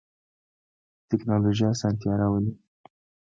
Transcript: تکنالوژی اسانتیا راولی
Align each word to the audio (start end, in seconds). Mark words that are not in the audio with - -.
تکنالوژی 1.09 1.65
اسانتیا 1.73 2.13
راولی 2.19 2.51